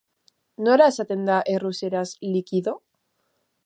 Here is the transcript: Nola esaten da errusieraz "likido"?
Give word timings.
Nola 0.67 0.87
esaten 0.93 1.21
da 1.29 1.37
errusieraz 1.55 2.07
"likido"? 2.33 2.79